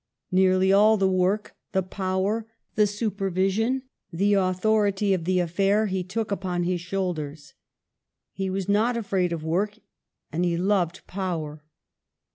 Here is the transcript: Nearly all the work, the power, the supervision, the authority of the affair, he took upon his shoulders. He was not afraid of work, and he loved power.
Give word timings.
Nearly 0.31 0.73
all 0.73 0.97
the 0.97 1.07
work, 1.07 1.55
the 1.73 1.83
power, 1.83 2.47
the 2.73 2.87
supervision, 2.87 3.83
the 4.11 4.33
authority 4.33 5.13
of 5.13 5.25
the 5.25 5.37
affair, 5.37 5.85
he 5.85 6.03
took 6.03 6.31
upon 6.31 6.63
his 6.63 6.81
shoulders. 6.81 7.53
He 8.31 8.49
was 8.49 8.67
not 8.67 8.97
afraid 8.97 9.31
of 9.31 9.43
work, 9.43 9.77
and 10.31 10.43
he 10.43 10.57
loved 10.57 11.05
power. 11.05 11.63